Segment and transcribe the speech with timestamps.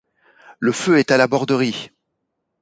[0.57, 1.91] Le feu est à la Borderie!